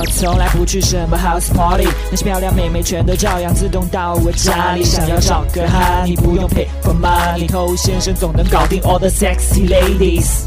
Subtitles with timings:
[0.00, 4.82] 我从来不去什么 house party，那些漂亮妹妹全都照样自动到我家里。
[4.82, 10.44] 想要找个哈，你不用 pay for money，偷先生总能搞定 all the sexy ladies。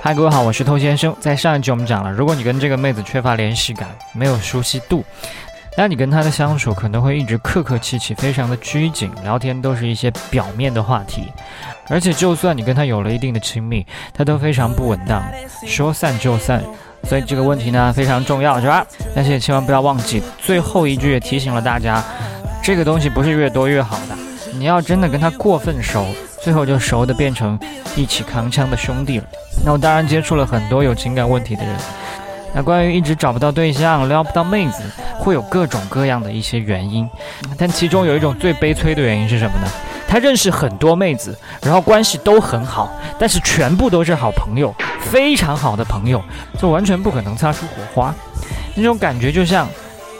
[0.00, 1.12] 嗨，各位好，我是偷先生。
[1.18, 5.04] 在上一集我们讲了，如果你跟这个妹子缺乏联系感，没有熟悉度，
[5.76, 11.24] 那你跟她的相处可能会一直客客气气，非常的拘谨，聊天都是一些表面的话题。
[11.88, 13.84] 而且，就算你跟她有了一定的亲密，
[14.14, 15.20] 她都非常不稳当，
[15.66, 16.62] 说散就散。
[17.04, 18.86] 所以这个问题呢非常重要，是吧？
[19.14, 22.02] 但是也千万不要忘记，最后一句也提醒了大家，
[22.62, 24.16] 这个东西不是越多越好的。
[24.54, 26.06] 你要真的跟他过分熟，
[26.42, 27.58] 最后就熟的变成
[27.96, 29.24] 一起扛枪的兄弟了。
[29.64, 31.74] 那我当然接触了很多有情感问题的人。
[32.54, 34.82] 那关于一直找不到对象、撩不到妹子，
[35.18, 37.08] 会有各种各样的一些原因。
[37.56, 39.70] 但其中有一种最悲催的原因是什么呢？
[40.08, 46.20] 他认识很多妹子，然后关系都很好，但是全部都是好朋友，非常好的朋友，
[46.58, 48.14] 就完全不可能擦出火花。
[48.74, 49.68] 那种感觉就像，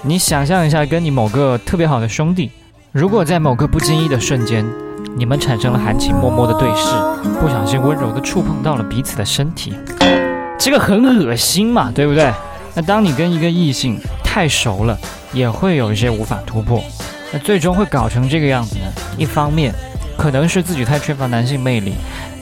[0.03, 2.51] 你想象一下，跟你某个特别好的兄弟，
[2.93, 4.65] 如果在某个不经意的瞬间，
[5.17, 6.93] 你们产生了含情脉脉的对视，
[7.41, 9.73] 不小心温柔的触碰到了彼此的身体，
[10.59, 12.31] 这个很恶心嘛，对不对？
[12.75, 14.97] 那当你跟一个异性太熟了，
[15.33, 16.83] 也会有一些无法突破。
[17.33, 18.85] 那最终会搞成这个样子呢？
[19.17, 19.73] 一方面，
[20.17, 21.93] 可能是自己太缺乏男性魅力，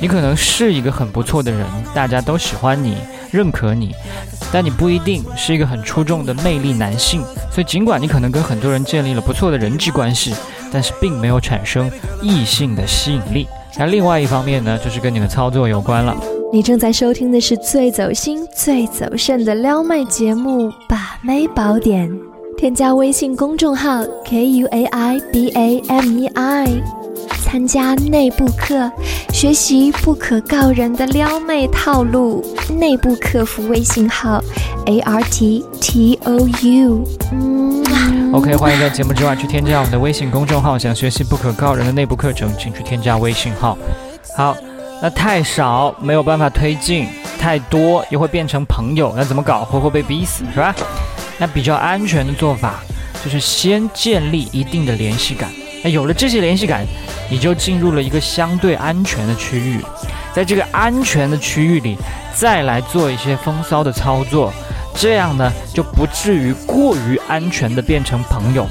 [0.01, 2.97] 你可能是一个很不错的人，大家都喜欢你、
[3.31, 3.95] 认可你，
[4.53, 7.21] 但你不一定是一个很出众的魅力男性。
[7.51, 10.35] 所以，尽管你可能跟很多人建立了不错的人际关系，
[10.73, 11.91] 但是并没有产生
[12.23, 13.49] 异性的吸引力。
[13.79, 16.17] 那另外一方面呢，就是跟你的操作有关了。
[16.53, 22.09] 你正在收听的是最走心、最走肾的撩妹节目《把妹宝典》。
[22.57, 26.83] 添加微信公众号 k u a i b a m e i，
[27.43, 28.91] 参加内部课，
[29.31, 32.43] 学习不可告人的撩妹套路。
[32.79, 34.43] 内部客服微信号
[34.87, 37.05] a r t t o u。
[37.31, 43.77] 嗯 OK，欢迎在节目之外去添加我们的微信公众号，想学习不可告人的内部课程，请去添加微信号。
[44.35, 44.57] 好，
[45.03, 47.07] 那太少没有办法推进，
[47.39, 49.63] 太多又会变成朋友，那怎么搞？
[49.63, 50.75] 活活被逼死，是吧？
[51.39, 52.83] 那比较安全的做法，
[53.25, 55.51] 就是先建立一定的联系感。
[55.85, 56.85] 那有了这些联系感，
[57.31, 59.81] 你就进入了一个相对安全的区域，
[60.35, 61.97] 在这个安全的区域里，
[62.35, 64.53] 再来做一些风骚的操作，
[64.95, 68.67] 这样呢，就不至于过于安全的变成朋友。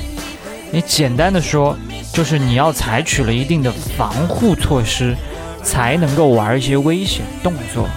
[0.71, 1.77] 你简单的说，
[2.11, 5.15] 就是你要采取了一定的防护措施，
[5.63, 7.87] 才能够玩一些危险动作。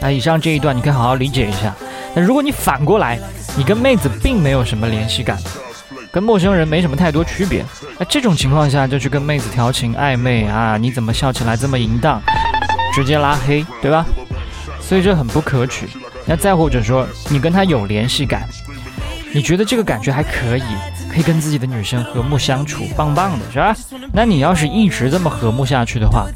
[0.00, 1.74] 那以上这一段你可以好好理解一下。
[2.14, 3.18] 那如果你反过来，
[3.56, 5.38] 你跟妹子并没有什么联系感，
[6.12, 7.64] 跟陌生人没什么太多区别。
[7.98, 10.76] 那这种情况下就去跟妹子调情暧昧啊？
[10.76, 12.22] 你怎么笑起来这么淫荡？
[12.94, 14.04] 直接拉黑，对吧？
[14.80, 15.88] 所以这很不可取。
[16.26, 18.48] 那再或者说，你跟她有联系感，
[19.32, 20.62] 你觉得这个感觉还可以，
[21.10, 23.74] 可以跟自己的女生和睦相处，棒棒的是吧？
[24.12, 26.26] 那你要是一直这么和睦下去的话，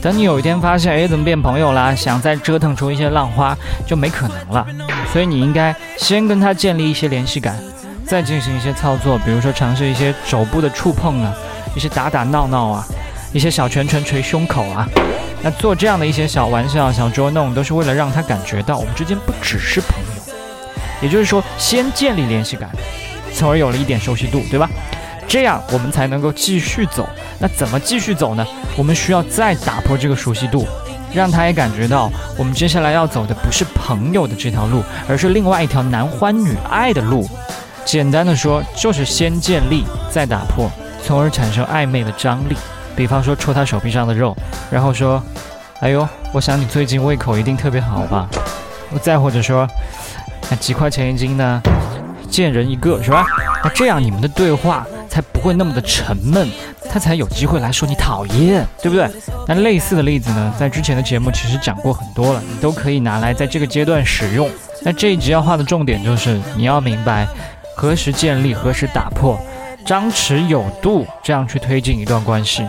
[0.00, 1.94] 等你有一天发现，哎，怎么变朋友啦？
[1.94, 4.66] 想再折腾出一些浪花，就没可能了。
[5.12, 7.58] 所以你应该先跟他建立一些联系感，
[8.06, 11.34] 再进行一些操作，比如说尝试一些手部的触碰啊，
[11.74, 12.86] 一些打打闹闹啊，
[13.32, 14.88] 一些小拳拳捶胸口啊。
[15.42, 20.32] 那做这样的一些小玩笑、小捉弄，都是为了让他感觉到我们之间不只是朋友。
[21.00, 22.70] 也就是说，先建立联系感，
[23.34, 24.68] 从而有了一点熟悉度，对吧？
[25.28, 27.08] 这样我们才能够继续走。
[27.38, 28.44] 那怎么继续走呢？
[28.76, 30.66] 我们需要再打破这个熟悉度。
[31.12, 37.26] 让他也感觉到，我们接下来要走的不是朋友的这条路，而是另外一条男欢女爱的路。
[37.84, 40.70] 简单的说，就是先建立，再打破，
[41.02, 42.54] 从而产生暧昧的张力。
[42.94, 44.36] 比方说，戳他手臂上的肉，
[44.70, 45.22] 然后说
[45.80, 48.28] ：“哎呦，我想你最近胃口一定特别好吧？”
[49.00, 49.66] 再或者说
[50.50, 51.62] ：“那几块钱一斤呢？
[52.28, 53.24] 见人一个是吧？”
[53.64, 54.86] 那这样你们的对话
[55.18, 56.48] 才不会那么的沉闷。
[56.88, 59.10] 他才有机会来说你讨厌，对不对？
[59.48, 64.48] 那类似的例子呢，在之前的节目其实讲过很多了，你都可以拿来在这个阶段使用。
[64.82, 67.26] 那这一集要画的重点就是，你要明白
[67.74, 69.36] 何时建立，何时打破，
[69.84, 72.64] 张弛有度，这样去推进一段关系。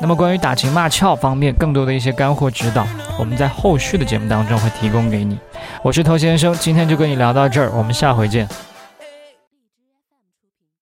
[0.00, 2.86] 那么关于打情骂俏方面更多的一些干货指导，
[3.18, 5.38] 我们在后续的节目当中会提供给你。
[5.82, 8.48] 我是头先生，今天就跟你聊到这儿，我们下回见。